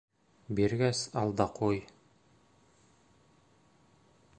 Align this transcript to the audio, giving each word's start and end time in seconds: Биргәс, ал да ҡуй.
Биргәс, 0.59 1.01
ал 1.23 1.35
да 1.41 1.47
ҡуй. 1.59 1.83